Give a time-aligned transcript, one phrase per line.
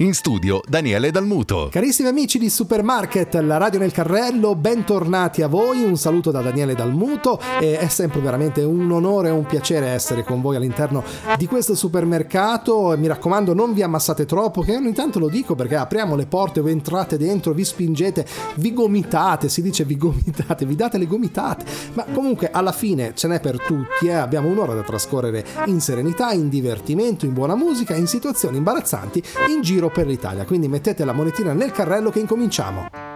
[0.00, 1.68] In studio Daniele Dalmuto.
[1.70, 5.84] Carissimi amici di Supermarket, la radio nel carrello, bentornati a voi.
[5.84, 7.40] Un saluto da Daniele Dalmuto.
[7.58, 11.02] E è sempre veramente un onore e un piacere essere con voi all'interno
[11.38, 12.94] di questo supermercato.
[12.98, 16.60] Mi raccomando, non vi ammassate troppo, che ogni tanto lo dico perché apriamo le porte,
[16.60, 18.26] voi entrate dentro, vi spingete,
[18.56, 21.64] vi gomitate, si dice vi gomitate, vi date le gomitate.
[21.94, 24.12] Ma comunque alla fine ce n'è per tutti, eh?
[24.12, 29.62] abbiamo un'ora da trascorrere in serenità, in divertimento, in buona musica, in situazioni imbarazzanti, in
[29.62, 30.44] giro per l'Italia.
[30.44, 33.15] Quindi mettete la monetina nel carrello che incominciamo.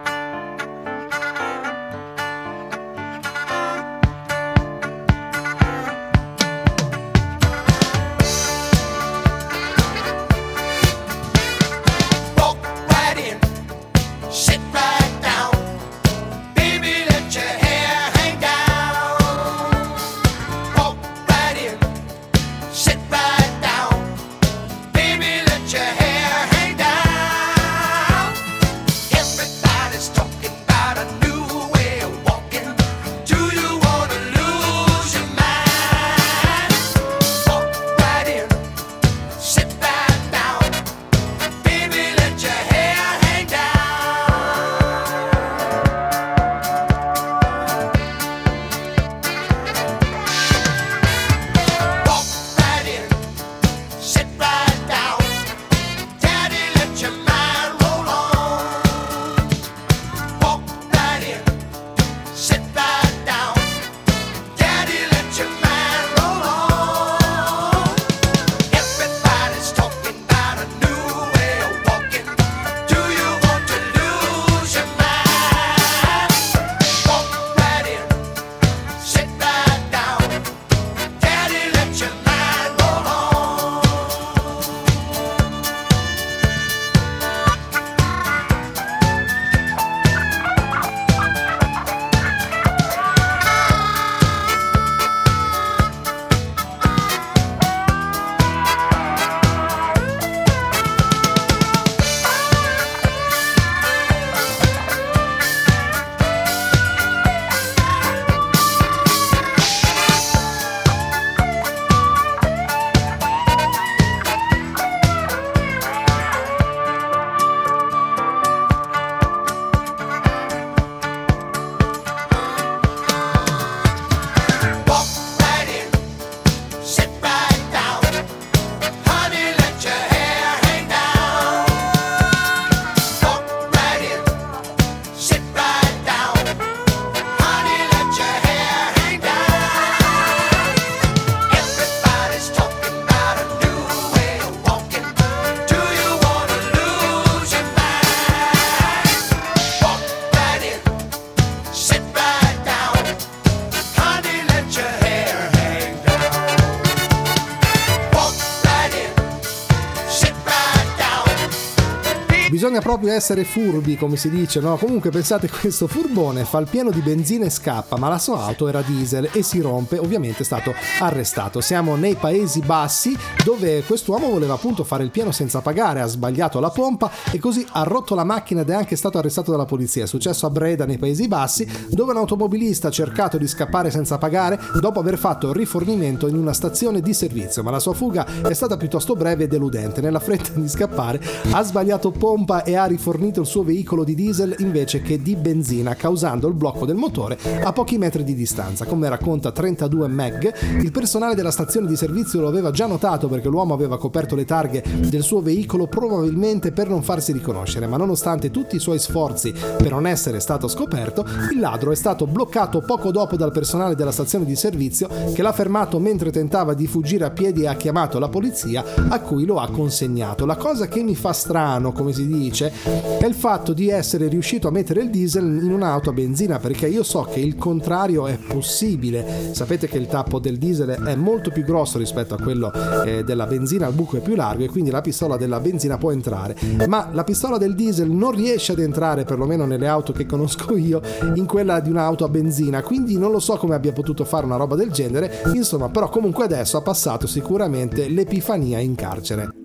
[162.91, 164.75] Proprio essere furbi, come si dice, no?
[164.75, 168.67] Comunque pensate questo furbone fa il pieno di benzina e scappa, ma la sua auto
[168.67, 171.61] era diesel e si rompe, ovviamente è stato arrestato.
[171.61, 176.59] Siamo nei Paesi Bassi dove quest'uomo voleva appunto fare il pieno senza pagare, ha sbagliato
[176.59, 180.03] la pompa e così ha rotto la macchina ed è anche stato arrestato dalla polizia.
[180.03, 184.17] È successo a Breda nei Paesi Bassi dove un automobilista ha cercato di scappare senza
[184.17, 188.53] pagare dopo aver fatto rifornimento in una stazione di servizio, ma la sua fuga è
[188.53, 190.01] stata piuttosto breve e deludente.
[190.01, 194.55] Nella fretta di scappare ha sbagliato pompa e ha rifornito il suo veicolo di diesel
[194.59, 198.85] invece che di benzina, causando il blocco del motore a pochi metri di distanza.
[198.85, 203.49] Come racconta 32 Meg, il personale della stazione di servizio lo aveva già notato perché
[203.49, 208.51] l'uomo aveva coperto le targhe del suo veicolo probabilmente per non farsi riconoscere, ma nonostante
[208.51, 213.11] tutti i suoi sforzi per non essere stato scoperto, il ladro è stato bloccato poco
[213.11, 217.31] dopo dal personale della stazione di servizio che l'ha fermato mentre tentava di fuggire a
[217.31, 220.45] piedi e ha chiamato la polizia a cui lo ha consegnato.
[220.45, 224.27] La cosa che mi fa strano, come si dice, dice è il fatto di essere
[224.27, 228.27] riuscito a mettere il diesel in un'auto a benzina perché io so che il contrario
[228.27, 229.51] è possibile.
[229.51, 232.71] Sapete che il tappo del diesel è molto più grosso rispetto a quello
[233.05, 236.11] eh, della benzina il buco è più largo e quindi la pistola della benzina può
[236.11, 236.55] entrare.
[236.87, 241.01] Ma la pistola del diesel non riesce ad entrare perlomeno nelle auto che conosco io
[241.35, 242.81] in quella di un'auto a benzina.
[242.81, 245.41] Quindi non lo so come abbia potuto fare una roba del genere.
[245.53, 249.60] Insomma però comunque adesso ha passato sicuramente l'epifania in carcere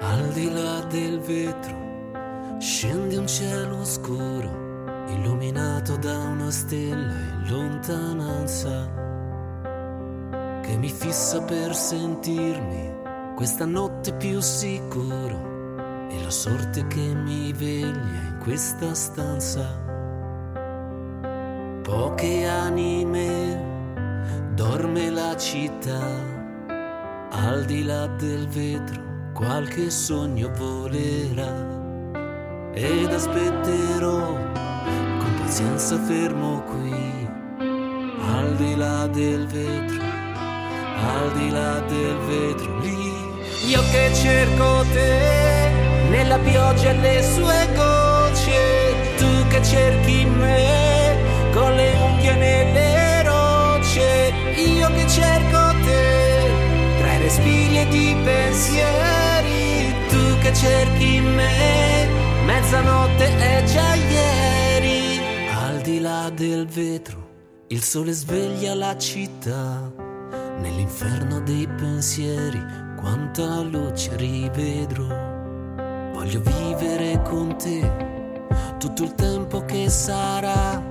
[0.00, 8.88] al di là del vetro scende un cielo scuro illuminato da una stella in lontananza
[10.62, 12.98] che mi fissa per sentirmi
[13.34, 19.88] questa notte più sicuro e la sorte che mi veglia in questa stanza.
[21.82, 26.00] Poche anime, dorme la città,
[27.30, 29.09] al di là del vetro
[29.40, 31.66] qualche sogno volerà
[32.74, 34.36] ed aspetterò.
[35.18, 37.28] Con pazienza fermo qui,
[38.36, 40.02] al di là del vetro,
[41.16, 43.08] al di là del vetro lì.
[43.68, 45.70] Io che cerco te
[46.10, 51.16] nella pioggia e le sue gocce, tu che cerchi me
[51.52, 55.98] con le unghie nelle rocce, io che cerco te
[56.98, 59.29] tra i respiri ed i pensieri,
[60.50, 62.08] che cerchi me
[62.44, 67.28] Mezzanotte è già ieri, al di là del vetro,
[67.68, 69.92] il sole sveglia la città.
[70.58, 72.60] Nell'inferno dei pensieri,
[72.96, 75.06] quanta luce rivedrò.
[76.12, 78.08] Voglio vivere con te
[78.78, 80.82] tutto il tempo che sarà.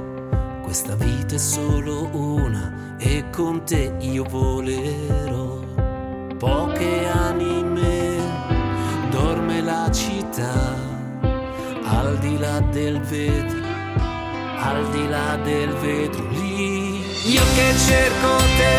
[0.64, 5.60] Questa vita è solo una e con te io volerò.
[6.38, 7.59] Poche anime,
[9.70, 10.56] la città
[12.02, 13.62] al di là del vetro,
[14.70, 17.06] al di là del vetro lì.
[17.36, 18.78] Io che cerco te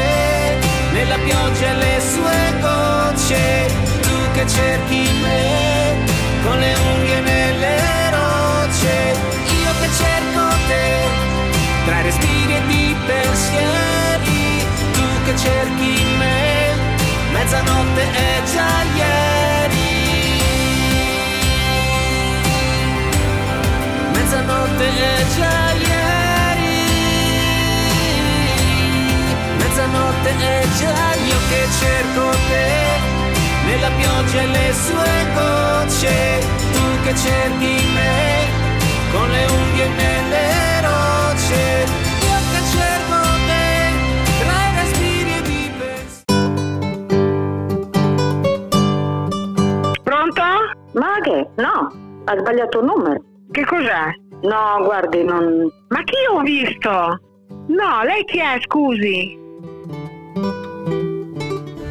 [0.93, 3.45] nella pioggia e le sue gocce,
[4.05, 5.43] tu che cerchi me
[6.45, 7.77] con le unghie nelle
[8.19, 8.97] rocce.
[9.63, 10.87] Io che cerco te
[11.87, 14.43] tra respiri e i pensieri,
[14.95, 16.39] tu che cerchi me,
[17.33, 19.60] mezzanotte è già ieri.
[24.61, 26.81] Mezzanotte è già ieri
[29.57, 32.69] mezzanotte è già io che cerco te
[33.67, 36.41] nella pioggia e le sue gocce
[36.73, 38.49] tu che cerchi me
[39.13, 41.87] con le unghie nelle rocce
[42.21, 43.65] io che cerco te
[44.41, 45.71] tra i respiri e di
[50.03, 50.43] pronto?
[50.93, 51.49] ma che?
[51.57, 51.93] no
[52.25, 54.30] ha sbagliato il numero che cos'è?
[54.43, 55.71] No, guardi, non...
[55.89, 56.91] Ma chi ho visto?
[57.69, 59.40] No, lei chi è, scusi?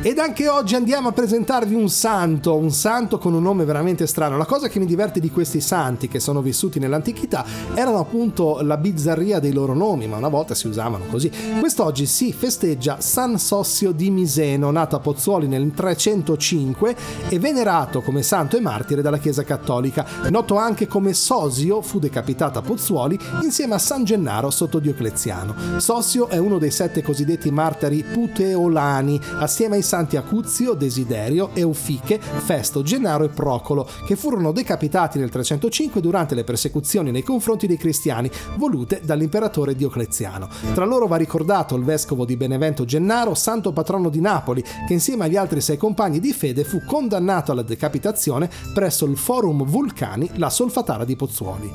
[0.01, 4.38] Ed anche oggi andiamo a presentarvi un santo, un santo con un nome veramente strano.
[4.38, 7.44] La cosa che mi diverte di questi santi che sono vissuti nell'antichità
[7.74, 11.30] erano appunto la bizzarria dei loro nomi, ma una volta si usavano così.
[11.60, 16.95] Quest'oggi si festeggia San Sossio di Miseno, nato a Pozzuoli nel 305
[17.28, 20.06] e venerato come santo e martire dalla Chiesa Cattolica.
[20.30, 25.54] Noto anche come Sosio, fu decapitato a Pozzuoli insieme a San Gennaro sotto Diocleziano.
[25.75, 32.83] Sossio è uno dei sette cosiddetti martiri puteolani, assieme ai santi Acuzio, Desiderio, Eufiche, Festo,
[32.83, 38.30] Gennaro e Procolo, che furono decapitati nel 305 durante le persecuzioni nei confronti dei cristiani
[38.57, 40.47] volute dall'imperatore Diocleziano.
[40.75, 45.25] Tra loro va ricordato il vescovo di Benevento Gennaro, santo patrono di Napoli, che insieme
[45.25, 50.51] agli altri sei compagni di fede fu condannato alla decapitazione presso il Forum Vulcani, la
[50.51, 51.71] solfatara di Pozzuoli.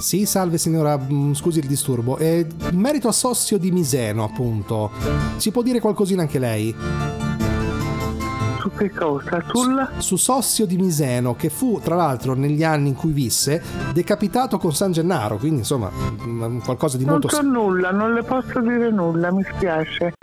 [0.00, 2.16] Sì, salve signora, mm, scusi il disturbo.
[2.16, 4.90] E in merito a Sossio di Miseno, appunto,
[5.38, 7.35] ci può dire qualcosina anche lei?
[8.66, 9.44] Su che cosa?
[9.46, 9.88] Sul?
[9.98, 14.74] Su Sossio di Miseno, che fu tra l'altro negli anni in cui visse decapitato con
[14.74, 17.28] San Gennaro, quindi insomma mm, qualcosa di non molto...
[17.28, 20.14] so nulla, non le posso dire nulla, mi spiace.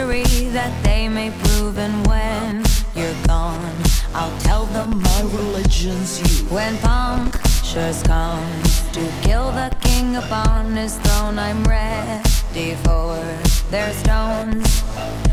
[0.00, 1.78] History that they may prove.
[1.78, 2.64] And when
[2.94, 3.74] you're gone,
[4.14, 6.46] I'll tell them my religion's you.
[6.48, 13.16] When punctures come to kill the king upon his throne, I'm ready for
[13.70, 15.29] their stones.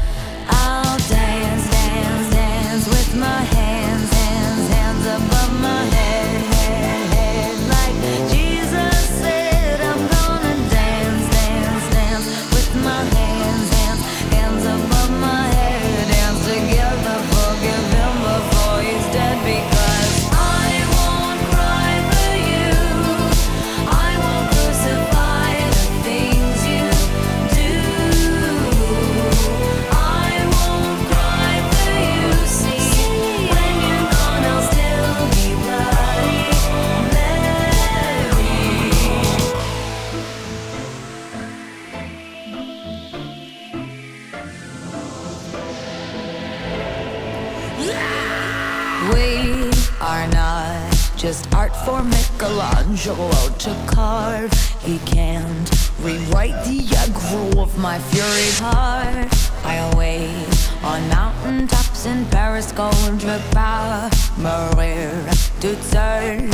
[52.48, 54.54] Michelangelo to carve.
[54.82, 59.28] He can't rewrite the aggro of my fury heart.
[59.66, 60.48] I await
[60.82, 65.12] on mountain tops in Paris, contre par Maria
[65.60, 66.50] to turn.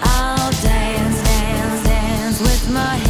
[0.00, 3.09] I'll dance, dance, dance with my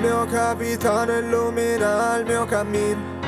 [0.00, 3.18] Mio capitano illumina il mio cammino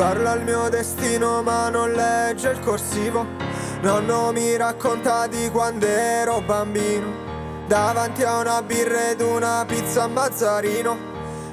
[0.00, 3.26] Parla il mio destino ma non legge il corsivo.
[3.82, 7.28] Nonno mi racconta di quando ero bambino.
[7.66, 10.96] Davanti a una birra ed una pizza a Mazzarino.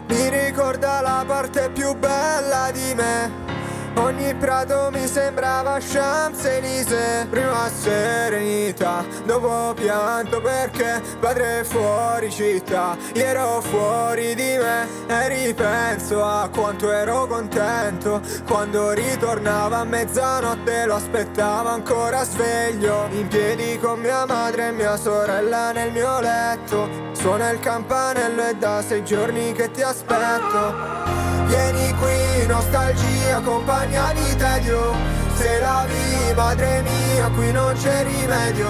[0.07, 3.46] Mi ricorda la parte più bella di me
[3.97, 12.95] Ogni prato mi sembrava Champs-Élysées Prima serenità, dopo pianto perché padre fuori città.
[13.15, 18.21] Io ero fuori di me e ripenso a quanto ero contento.
[18.45, 23.07] Quando ritornava a mezzanotte lo aspettavo ancora sveglio.
[23.11, 26.87] In piedi con mia madre e mia sorella nel mio letto.
[27.13, 31.05] Suona il campanello e da sei giorni che ti aspetto.
[31.47, 34.95] Vieni qui, nostalgia, compagna di tedio.
[35.35, 38.67] Se la vivi, madre mia, qui non c'è rimedio.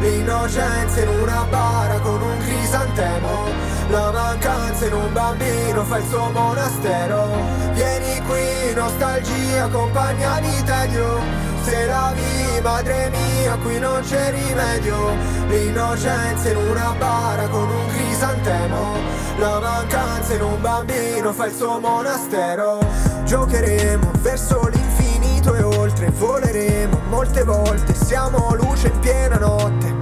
[0.00, 3.44] L'innocenza in una bara con un crisantemo.
[3.90, 7.28] La mancanza in un bambino fa il suo monastero.
[7.74, 11.20] Vieni qui, nostalgia, compagna di tedio.
[11.62, 15.16] Se la vivi, madre mia, qui non c'è rimedio.
[15.48, 18.94] L'innocenza in una bara con un crisantemo.
[19.38, 27.00] La mancanza in un bambino fa il suo monastero Giocheremo verso l'infinito e oltre Voleremo
[27.08, 29.92] molte volte, siamo luce in piena notte.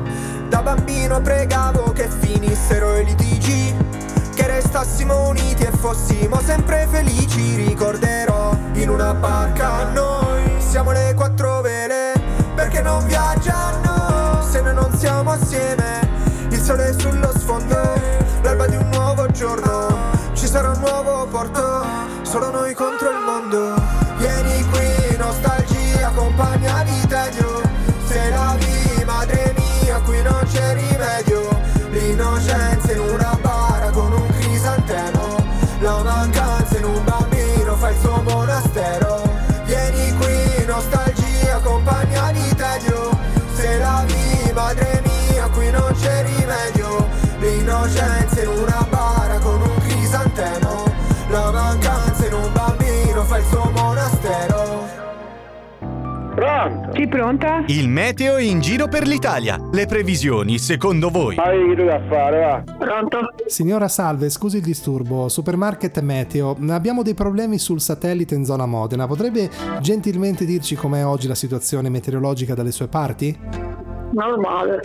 [0.51, 3.75] Da bambino pregavo che finissero i litigi
[4.35, 10.43] Che restassimo uniti e fossimo sempre felici Ricorderò in una barca noi.
[10.59, 12.13] Siamo le quattro vele
[12.55, 16.09] perché non viaggiano Se noi non siamo assieme
[16.51, 17.81] Il sole sullo sfondo
[18.43, 19.89] L'alba di un nuovo giorno
[20.35, 23.81] Ci sarà un nuovo porto Solo noi contro il mondo.
[24.17, 27.63] Vieni qui, nostalgia, compagna di tedio
[28.07, 31.49] Se la vivi, madre mia, qui non c'è rimedio.
[31.91, 35.45] L'innocenza in una bara con un crisantemo.
[35.79, 39.23] La mancanza in un bambino fa il suo monastero.
[39.67, 43.17] Vieni qui, nostalgia, compagna di tedio
[43.55, 47.09] Se la vivi, madre mia, qui non c'è rimedio.
[47.39, 48.94] L'innocenza in una bara
[56.45, 56.91] Pronto?
[56.95, 57.65] Sì, pronta?
[57.69, 59.59] Il meteo in giro per l'Italia.
[59.73, 61.37] Le previsioni, secondo voi?
[61.37, 62.63] Ma che da fare, va?
[62.77, 63.19] Pronto?
[63.47, 65.31] Signora Salve, scusi il disturbo.
[65.31, 66.55] Supermarket Meteo.
[66.69, 69.07] Abbiamo dei problemi sul satellite in zona Modena.
[69.07, 69.49] Potrebbe
[69.81, 73.39] gentilmente dirci com'è oggi la situazione meteorologica dalle sue parti?
[74.13, 74.81] Normale.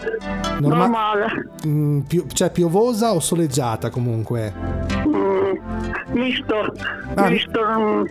[0.61, 1.27] Norma- Normale.
[1.67, 4.53] Mm, più- cioè piovosa o soleggiata comunque?
[5.05, 5.38] Mm,
[6.11, 6.73] misto.
[7.15, 7.29] Ah.
[7.29, 7.59] Misto.
[7.61, 8.03] mm,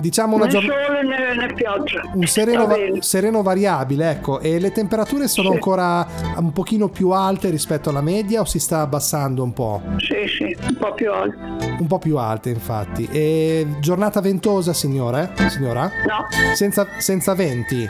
[0.00, 0.82] Diciamo una giornata...
[0.86, 2.00] sole né, né pioggia.
[2.12, 4.40] Un sereno, Va sereno variabile, ecco.
[4.40, 5.54] E le temperature sono Sì.
[5.54, 9.82] ancora un pochino più alte rispetto alla media o si sta abbassando un po'?
[9.98, 11.36] Sì, sì, un po' più alto.
[11.78, 13.08] Un po' più alte, infatti.
[13.10, 15.32] E giornata ventosa, signore?
[15.48, 15.82] Signora?
[15.84, 17.86] No, Senza, senza venti?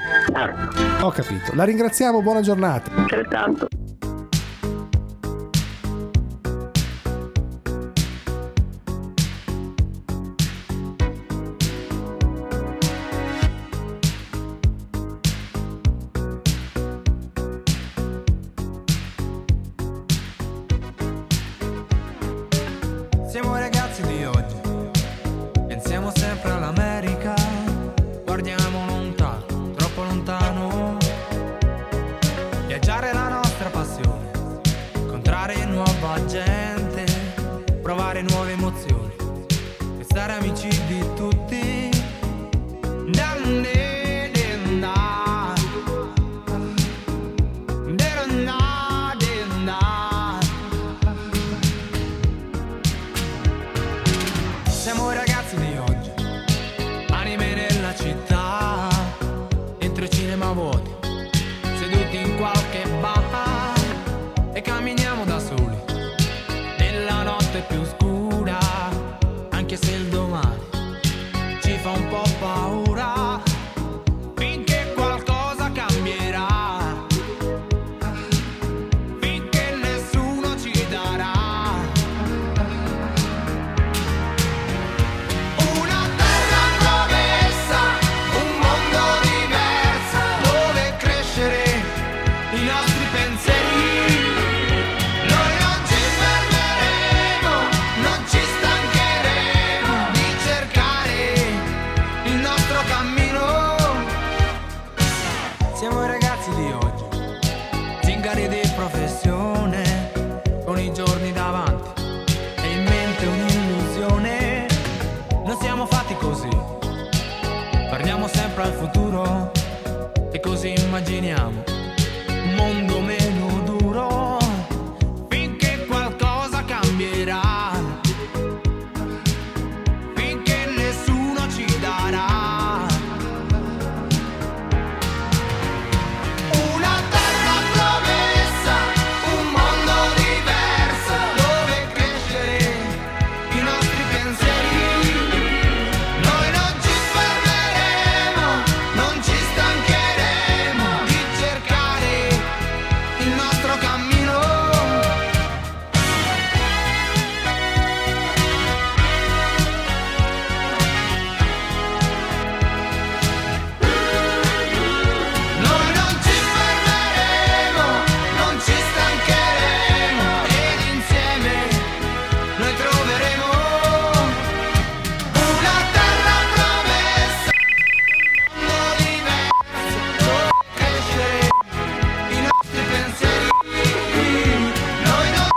[1.03, 1.53] Ho capito.
[1.55, 2.91] La ringraziamo, buona giornata.
[2.95, 3.67] altrettanto.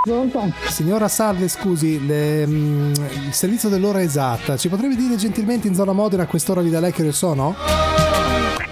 [0.08, 0.32] Non
[0.70, 2.94] Signora Salve, scusi, le- mm,
[3.26, 4.56] il servizio dell'ora esatta.
[4.56, 7.56] Ci potrebbe dire gentilmente in zona Modena a quest'ora vi dà lei che ore sono?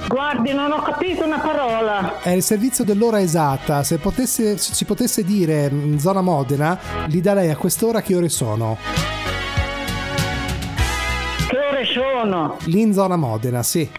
[0.08, 2.22] Guardi, non ho capito una parola.
[2.22, 3.84] È il servizio dell'ora esatta.
[3.84, 8.02] Se potesse, se ci potesse dire mm, in zona Modena, gli dà lei a quest'ora
[8.02, 8.78] che ore sono?
[11.50, 12.58] Che ore sono?
[12.64, 13.90] Lì in zona Modena, sì.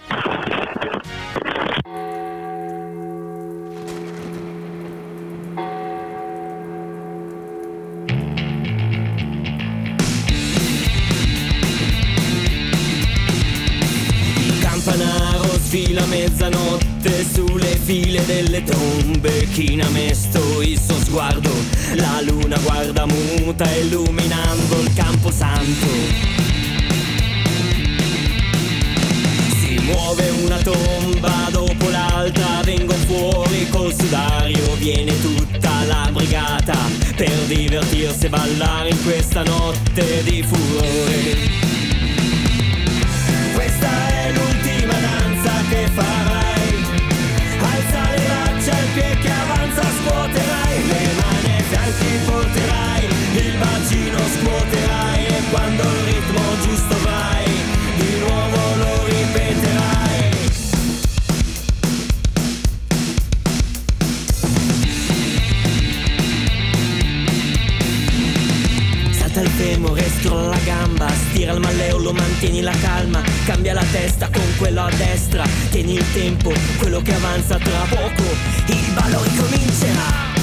[69.76, 74.82] Femore, scrolla la gamba, stira il malleolo, mantieni la calma, cambia la testa con quello
[74.82, 78.22] a destra, tieni il tempo, quello che avanza tra poco,
[78.68, 80.34] il ballo ricomincerà.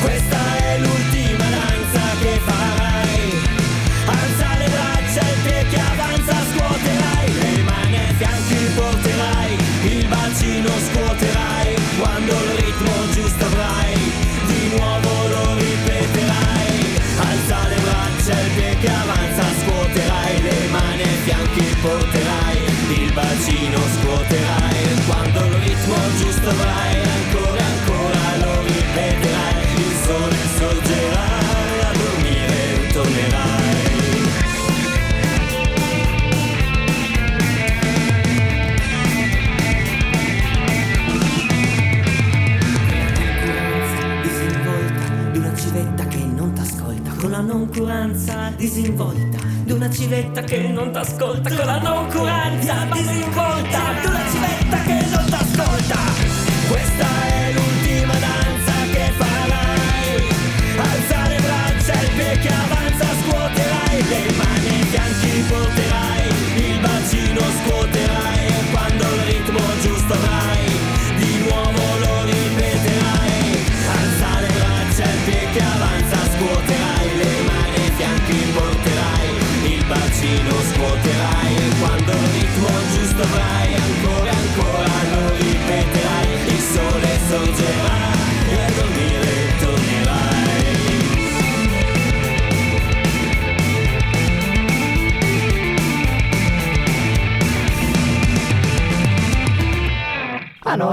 [0.00, 3.32] Questa è l'ultima danza che farai,
[4.06, 4.67] alza
[21.58, 22.56] fianchi porterai,
[23.02, 31.38] il bacino scuoterai, quando il ritmo giusto avrai, ancora ancora lo ripeterai, il sole sorgerà,
[31.88, 33.56] a dormire tornerai.
[44.22, 49.27] disinvolta di una civetta che non t'ascolta con la noncuranza disinvolta di
[49.78, 53.78] una civetta che non t'ascolta con la noncuranza disinvolta.
[54.00, 55.96] Di una civetta che non t'ascolta.
[56.68, 57.67] Questa è l'ultima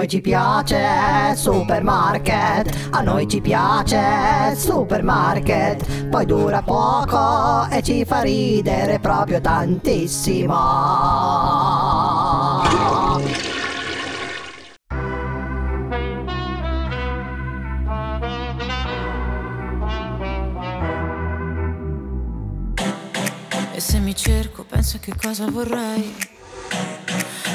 [0.06, 8.22] noi ci piace supermarket, a noi ci piace supermarket, poi dura poco e ci fa
[8.22, 10.54] ridere proprio tantissimo.
[23.74, 26.35] E se mi cerco, penso che cosa vorrei.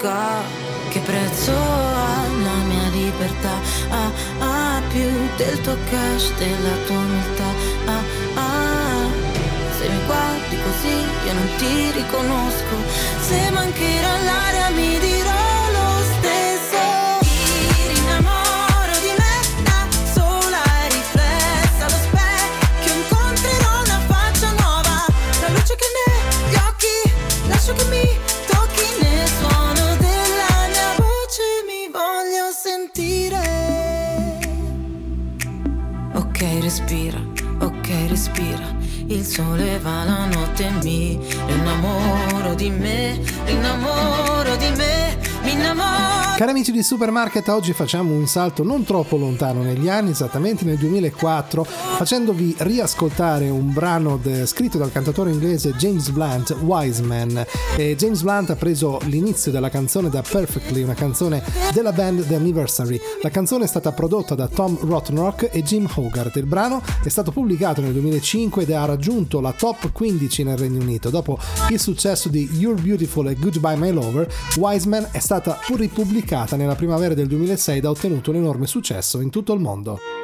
[0.00, 0.42] Dimentica
[0.88, 3.54] che prezzo ha la mia libertà.
[3.90, 7.48] Ah, ah, più del tuo cash, della tua umiltà.
[7.86, 8.02] Ah,
[8.34, 9.08] ah,
[9.78, 12.76] se mi guardi così io non ti riconosco.
[13.20, 15.49] Se mancherà l'aria mi dirò
[39.80, 44.29] va la notte e mi innamoro di me, mi
[46.40, 50.78] Cari amici di Supermarket, oggi facciamo un salto non troppo lontano negli anni, esattamente nel
[50.78, 57.44] 2004, facendovi riascoltare un brano de- scritto dal cantatore inglese James Blunt, Wise Man.
[57.76, 61.42] E James Blunt ha preso l'inizio della canzone da Perfectly, una canzone
[61.74, 62.98] della band The Anniversary.
[63.20, 66.36] La canzone è stata prodotta da Tom Rottenrock e Jim Hogarth.
[66.36, 70.80] Il brano è stato pubblicato nel 2005 ed ha raggiunto la top 15 nel Regno
[70.80, 71.10] Unito.
[71.10, 74.26] Dopo il successo di You're Beautiful e Goodbye My Lover,
[74.56, 79.20] Wiseman è stata pur ripubblicata nella primavera del 2006 ed ha ottenuto un enorme successo
[79.20, 80.19] in tutto il mondo.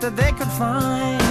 [0.00, 1.21] that they could find.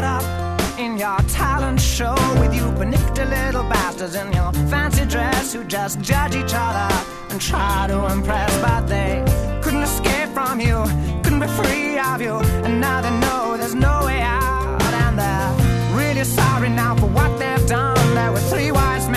[0.00, 5.52] Caught up in your talent show with you panicked little bastards in your fancy dress
[5.52, 6.88] who just judge each other
[7.30, 9.24] and try to impress but they
[9.62, 10.78] couldn't escape from you
[11.22, 15.68] couldn't be free of you and now they know there's no way out and they're
[15.98, 18.14] really sorry now for what they've done.
[18.14, 19.07] There were three wise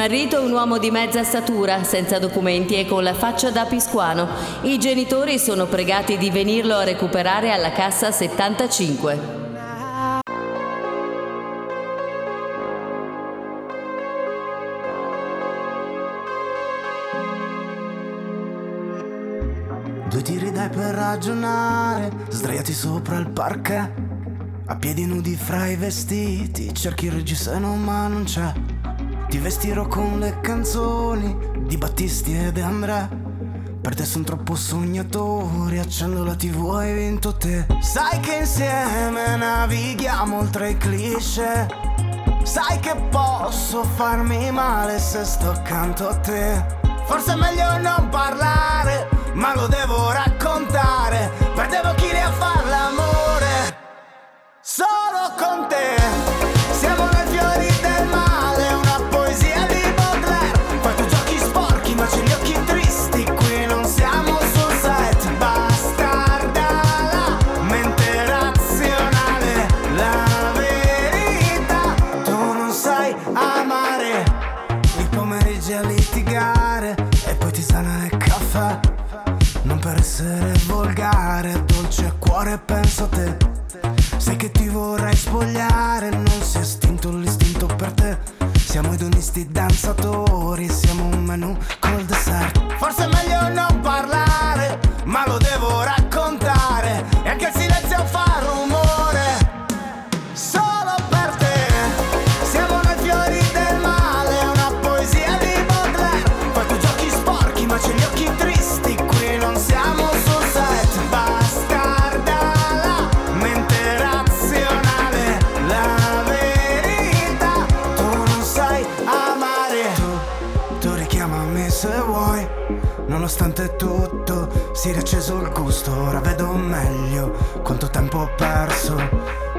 [0.00, 4.26] smarrito un uomo di mezza statura, senza documenti e con la faccia da piscuano.
[4.62, 9.38] I genitori sono pregati di venirlo a recuperare alla cassa 75.
[20.08, 23.90] Due tiri dai per ragionare, sdraiati sopra il parquet.
[24.64, 28.69] A piedi nudi fra i vestiti, cerchi il reggiseno ma non c'è.
[29.30, 33.08] Ti vestirò con le canzoni di Battisti e De André.
[33.80, 37.64] Per te sono troppo sognatori, accendo la tv hai vinto te.
[37.78, 41.68] Sai che insieme navighiamo oltre i cliché.
[42.42, 46.64] Sai che posso farmi male se sto accanto a te.
[47.04, 51.30] Forse è meglio non parlare, ma lo devo raccontare.
[51.54, 52.99] Perdevo chili a far l'amore solo
[84.80, 88.18] vorrai spogliare, non si è estinto l'istinto per te.
[88.58, 90.99] Siamo edonisti danzatori, siamo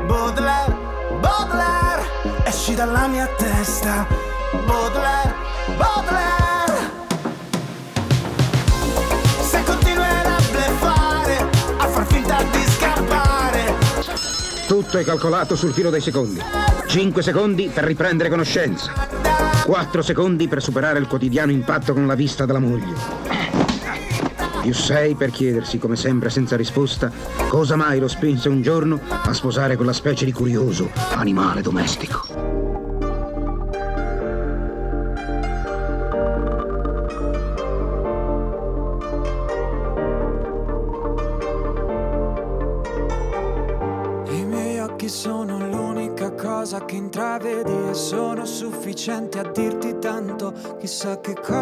[0.06, 0.76] Baudelaire,
[1.20, 2.04] Baudelaire,
[2.44, 4.08] esci dalla mia testa.
[4.66, 5.34] Baudelaire,
[5.78, 6.90] Baudelaire.
[9.42, 13.76] Se continuerà a bleffare, a far finta di scappare.
[14.68, 16.42] Tutto è calcolato sul filo dei secondi.
[16.88, 18.92] 5 secondi per riprendere conoscenza.
[19.66, 23.31] 4 secondi per superare il quotidiano impatto con la vista della moglie.
[24.62, 27.12] Più sei per chiedersi, come sempre senza risposta,
[27.50, 32.70] cosa mai lo spinse un giorno a sposare quella specie di curioso animale domestico.
[45.12, 51.61] Sono l'unica cosa che intravedi e sono sufficiente a dirti tanto, chissà che cosa.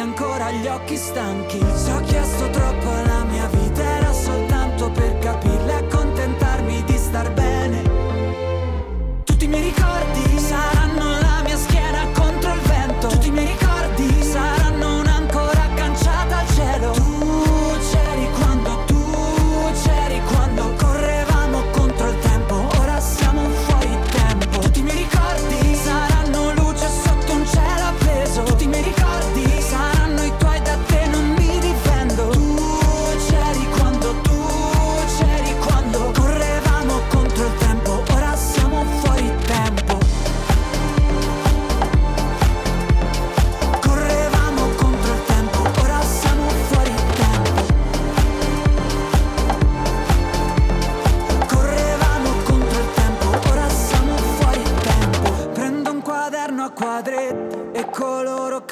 [0.00, 1.58] ancora gli occhi stanchi.
[1.58, 3.73] Ci ho chiesto troppo alla mia vita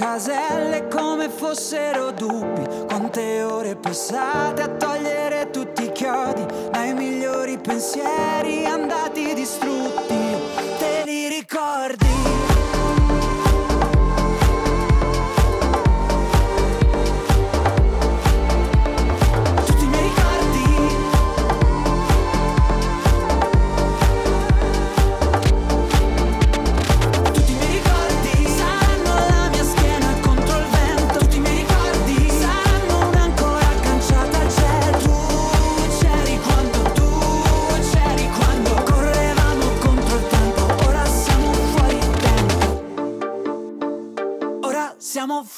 [0.03, 8.67] caselle come fossero dubbi, quante ore passate a togliere tutti i chiodi, dai migliori pensieri
[8.67, 10.22] andati distrutti.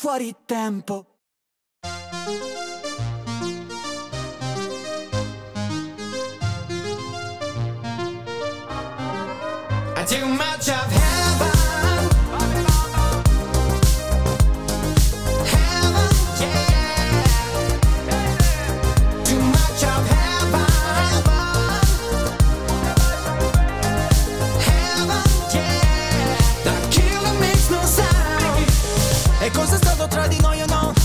[0.05, 1.07] fuori tempo.
[9.97, 11.04] I too much of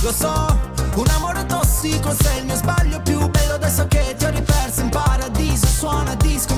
[0.10, 0.60] Lo so,
[0.96, 4.82] un amore tossico sei il mio sbaglio più bello adesso che ti ho riperso.
[4.82, 6.56] In paradiso Suona disco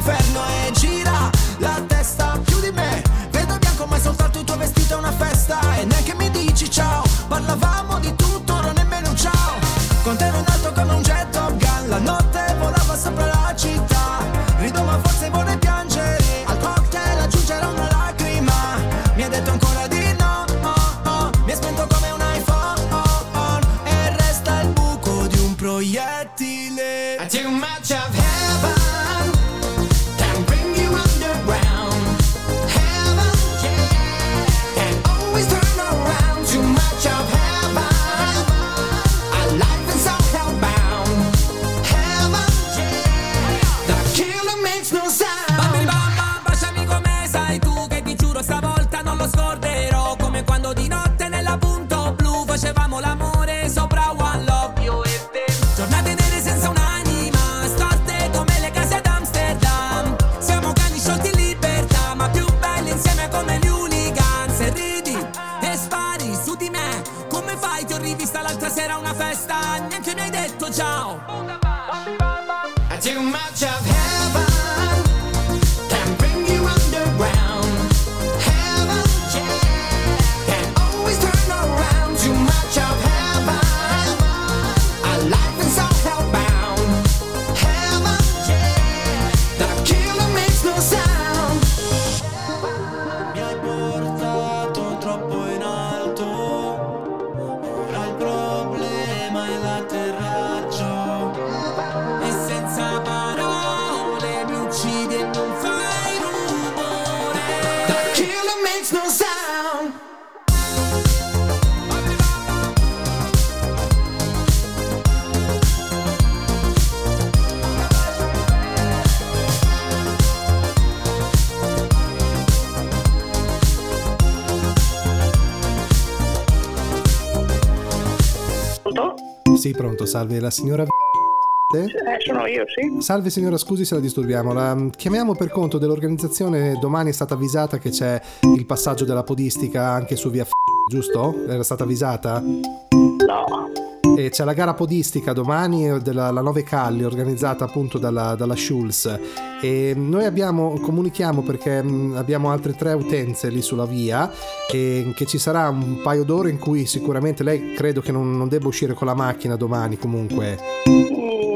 [129.62, 130.82] Sì, pronto, salve la signora.
[130.84, 133.00] Eh, sono io, sì.
[133.00, 134.54] Salve signora, scusi se la disturbiamo.
[134.54, 136.80] La mm, chiamiamo per conto dell'organizzazione.
[136.82, 138.20] Domani è stata avvisata che c'è
[138.56, 140.50] il passaggio della podistica anche su via F,
[140.90, 141.46] giusto?
[141.48, 142.40] Era stata avvisata?
[142.40, 144.01] No.
[144.22, 148.56] E c'è la gara podistica domani eh, della la Nove Calli organizzata appunto dalla, dalla
[148.56, 149.20] Schulz.
[149.60, 154.32] E noi abbiamo, comunichiamo perché mh, abbiamo altre tre utenze lì sulla via
[154.72, 158.48] e che ci sarà un paio d'ore in cui sicuramente lei credo che non, non
[158.48, 160.60] debba uscire con la macchina domani comunque.
[160.86, 161.51] La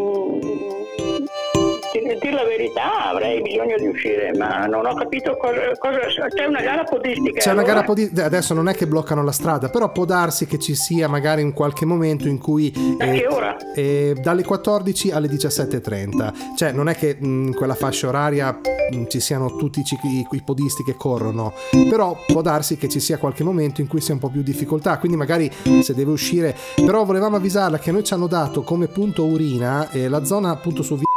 [2.66, 5.72] verità avrei bisogno di uscire, ma non ho capito cosa...
[5.78, 7.39] cosa c'è una gara podistica.
[7.39, 7.74] C'è una allora?
[7.74, 11.07] gara podistica, adesso non è che bloccano la strada, però può darsi che ci sia
[11.07, 12.72] magari in qualche momento in cui...
[12.97, 13.55] Da che ora?
[13.74, 18.59] eh, dalle 14 alle 17.30, cioè non è che in quella fascia oraria
[18.91, 21.53] mh, ci siano tutti i, cicli- i podisti che corrono,
[21.89, 24.97] però può darsi che ci sia qualche momento in cui sia un po' più difficoltà,
[24.97, 25.51] quindi magari
[25.82, 26.55] se deve uscire,
[26.86, 30.82] però volevamo avvisarla che noi ci hanno dato come punto urina eh, la zona appunto
[30.82, 31.14] su via Mm,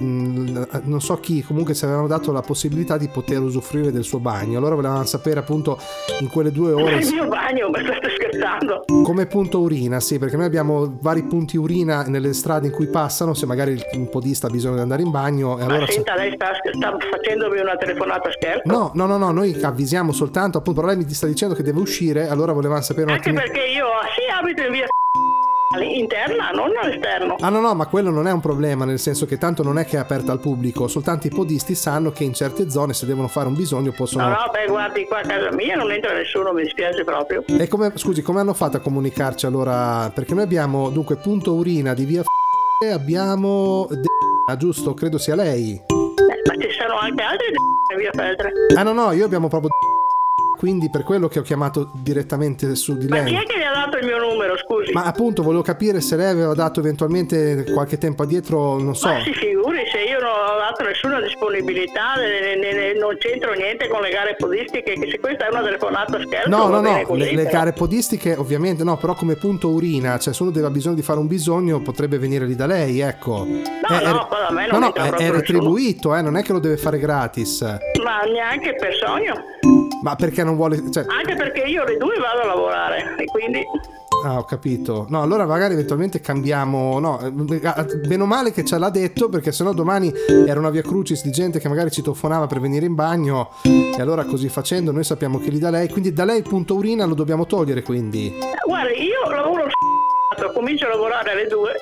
[0.00, 4.58] non so chi comunque ci avevano dato la possibilità di poter usufruire del suo bagno
[4.58, 5.78] allora volevamo sapere appunto
[6.20, 8.84] in quelle due ore Il mio bagno, ma state scherzando?
[9.02, 13.34] come punto urina sì perché noi abbiamo vari punti urina nelle strade in cui passano
[13.34, 16.32] se magari un podista ha bisogno di andare in bagno e allora ma senta, lei
[16.34, 18.62] sta, sta facendomi una telefonata scherzo?
[18.64, 21.80] no no no no noi avvisiamo soltanto appunto però lei mi sta dicendo che deve
[21.80, 24.86] uscire allora volevamo sapere un Anche attimo perché io sì abito in via
[25.82, 27.36] interna, non all'esterno.
[27.40, 29.84] Ah no no, ma quello non è un problema, nel senso che tanto non è
[29.84, 33.28] che è aperta al pubblico, soltanto i podisti sanno che in certe zone se devono
[33.28, 34.24] fare un bisogno possono...
[34.24, 37.44] No, no, beh, guardi, qua a casa mia non entra nessuno, mi dispiace proprio.
[37.46, 40.10] E come, scusi, come hanno fatto a comunicarci allora?
[40.14, 43.86] Perché noi abbiamo dunque punto urina di via F- e abbiamo...
[43.90, 45.72] De- giusto, credo sia lei.
[45.72, 47.46] Eh, ma ci sono anche altri
[47.92, 48.50] in via Feltre.
[48.76, 49.70] Ah no no, io abbiamo proprio...
[50.64, 53.26] Quindi per quello che ho chiamato direttamente su di Ma lei.
[53.26, 54.92] chi è che le ha dato il mio numero, scusi?
[54.92, 59.08] Ma appunto volevo capire se lei aveva dato eventualmente qualche tempo addietro, non so.
[59.08, 60.30] Ma si figuri se io non
[60.74, 65.08] ho dato nessuna disponibilità, ne- ne- ne- non c'entro niente con le gare podistiche, che
[65.10, 68.82] se questa è una telefonata scherzo No, no, no, così, le, le gare podistiche ovviamente
[68.82, 71.80] no, però come punto urina, cioè se uno deve ha bisogno di fare un bisogno
[71.80, 73.44] potrebbe venire lì da lei, ecco.
[73.46, 76.22] No, È- no, è- qua da me no, non no, entra è, è retribuito, eh,
[76.22, 77.60] non è che lo deve fare gratis.
[78.02, 79.34] Ma neanche per sogno,
[80.02, 80.90] Ma perché non vuole...
[80.90, 83.62] Cioè, anche perché io alle due vado a lavorare e quindi...
[84.24, 85.06] ah, ho capito.
[85.08, 86.98] No, allora magari eventualmente cambiamo...
[86.98, 87.32] No, eh,
[88.06, 90.12] meno male che ce l'ha detto perché sennò domani
[90.46, 94.24] era una via crucis di gente che magari citofonava per venire in bagno e allora
[94.24, 97.14] così facendo noi sappiamo che lì da lei, quindi da lei il punto urina lo
[97.14, 98.38] dobbiamo togliere quindi.
[98.66, 99.66] Guarda, io lavoro
[100.52, 101.72] Comincio a lavorare alle 2.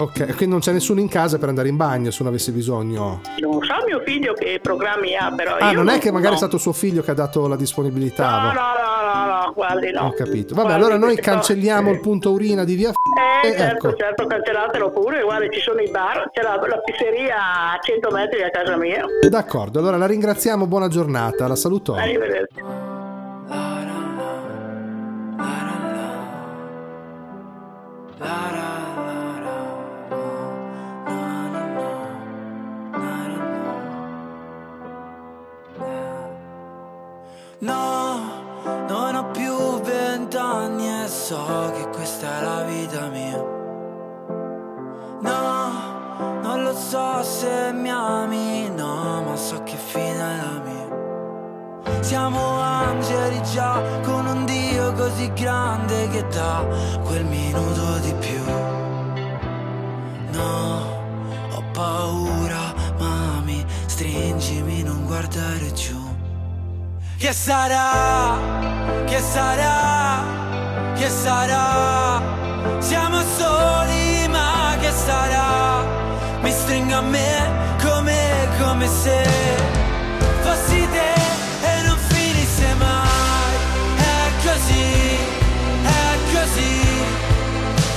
[0.00, 3.20] Ok, quindi non c'è nessuno in casa per andare in bagno se non avessi bisogno.
[3.40, 6.34] Non so mio figlio che programmi ha, però Ah, io non è che magari no.
[6.34, 8.30] è stato suo figlio che ha dato la disponibilità.
[8.30, 10.02] No, no, no, no, no, guardi, no.
[10.06, 10.54] Ho capito.
[10.54, 12.90] Vabbè, Guardi, allora noi cancelliamo il punto urina di via.
[12.90, 13.96] Eh, e certo, ecco.
[13.96, 17.36] certo, cancellatelo pure, guarda, ci sono i bar, c'è la, la pizzeria
[17.72, 19.04] a 100 metri da casa mia.
[19.28, 21.94] D'accordo, allora la ringraziamo, buona giornata, la saluto.
[21.94, 22.60] Arrivederci.
[28.20, 28.57] No,
[40.48, 43.44] vent'anni e so che questa è la vita mia.
[45.20, 52.02] No, non lo so se mi ami, no, ma so che fine è la mia.
[52.02, 56.64] Siamo angeli già con un Dio così grande che dà
[57.04, 58.44] quel minuto di più.
[60.32, 60.82] No,
[61.54, 66.17] ho paura, mami, stringimi, non guardare giù.
[67.18, 68.38] Che sarà?
[69.04, 70.22] Che sarà?
[70.94, 72.22] Che sarà?
[72.78, 75.84] Siamo soli, ma che sarà?
[76.40, 79.26] Mi stringo a me come, come se
[80.42, 81.12] fossi te
[81.66, 83.54] e non finisse mai.
[83.96, 85.18] È così,
[85.82, 86.80] è così,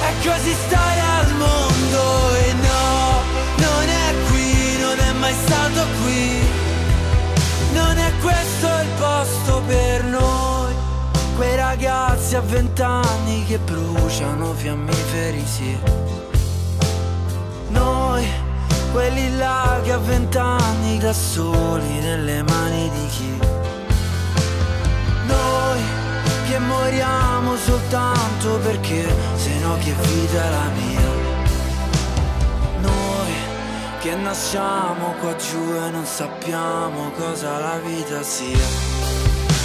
[0.01, 3.21] è così stare al mondo e no,
[3.57, 6.50] non è qui, non è mai stato qui.
[8.21, 10.73] Non è questo il posto per noi,
[11.35, 15.75] quei ragazzi a vent'anni che bruciano fiammiferi, sì.
[17.69, 18.27] Noi,
[18.91, 23.39] quelli là che a vent'anni da soli nelle mani di chi?
[25.25, 25.79] Noi
[26.47, 29.03] che moriamo soltanto perché
[29.35, 31.20] se no che vita è la mia?
[34.01, 38.65] Che nasciamo qua giù e non sappiamo cosa la vita sia.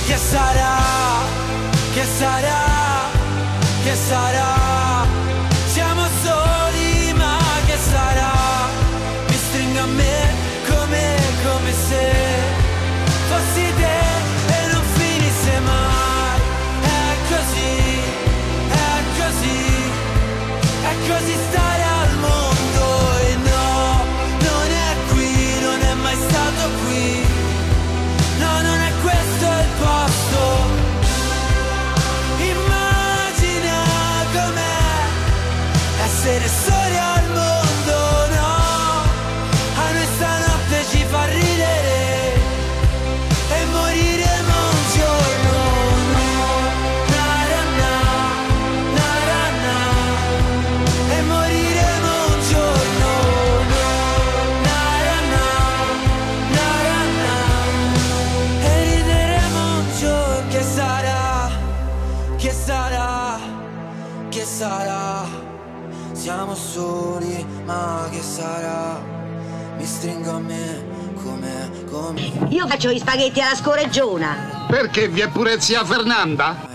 [0.06, 0.76] Che sarà?
[1.94, 2.62] Che sarà?
[3.82, 5.06] Che sarà?
[5.72, 8.32] Siamo soli, ma che sarà?
[9.26, 10.34] Mi stringo a me
[10.68, 12.04] come, come se
[13.30, 13.98] fossi te
[14.52, 16.40] e non finisse mai.
[16.82, 18.00] È così,
[18.68, 19.60] è così,
[20.82, 21.65] è così stare
[70.06, 70.84] Mi stringo a me
[71.20, 72.32] come, come.
[72.50, 74.64] Io faccio gli spaghetti alla scoreggiona.
[74.68, 76.65] Perché vi è pure zia Fernanda?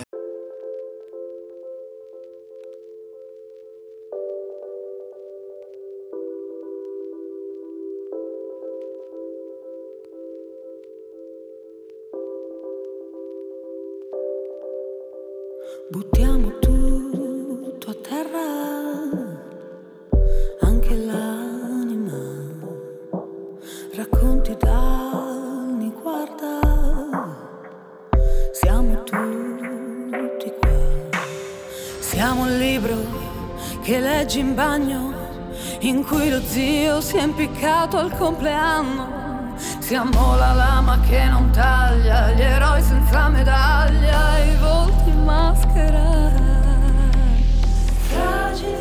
[36.52, 39.56] Zio si è impiccato al compleanno.
[39.80, 46.32] Siamo la lama che non taglia, gli eroi senza medaglia, i volti in maschera.
[48.10, 48.81] Fragili,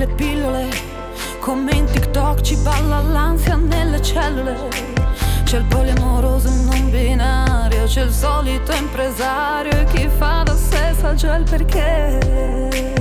[0.00, 0.68] le pillole,
[1.40, 4.56] come in TikTok ci balla l'ansia nelle cellule.
[5.44, 11.12] C'è il poliamoroso non binario, c'è il solito impresario e chi fa da sé sa
[11.12, 12.99] già il perché.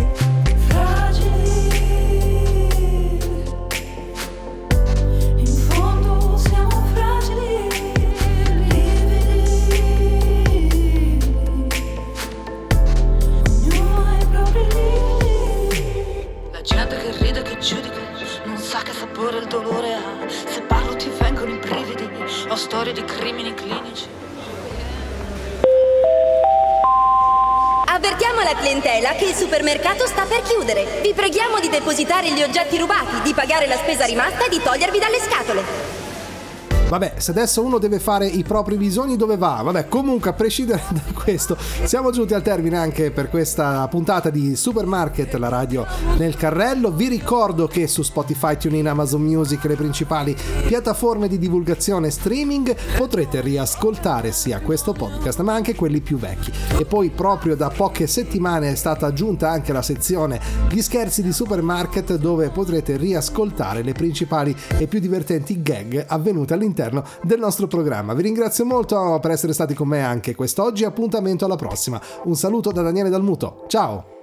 [37.29, 39.61] Se adesso uno deve fare i propri bisogni, dove va?
[39.63, 44.55] Vabbè, comunque, a prescindere da questo, siamo giunti al termine anche per questa puntata di
[44.55, 45.85] Supermarket, la radio
[46.17, 46.91] nel carrello.
[46.91, 53.41] Vi ricordo che su Spotify, TuneIn, Amazon Music, le principali piattaforme di divulgazione streaming, potrete
[53.41, 56.51] riascoltare sia questo podcast, ma anche quelli più vecchi.
[56.79, 61.31] E poi, proprio da poche settimane, è stata aggiunta anche la sezione Gli scherzi di
[61.31, 68.13] Supermarket, dove potrete riascoltare le principali e più divertenti gag avvenute all'interno del nostro programma.
[68.13, 70.83] Vi ringrazio molto per essere stati con me anche quest'oggi.
[70.83, 72.01] Appuntamento alla prossima.
[72.23, 73.65] Un saluto da Daniele Dalmuto.
[73.67, 74.17] Ciao!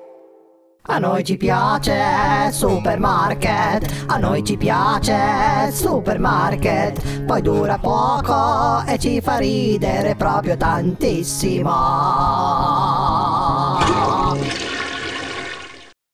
[0.89, 1.93] A noi ci piace
[2.53, 11.71] Supermarket, a noi ci piace Supermarket, poi dura poco e ci fa ridere proprio tantissimo.